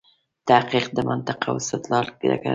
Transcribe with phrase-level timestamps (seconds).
[0.47, 2.49] تحقیق د منطق او استدلال ډګر دی.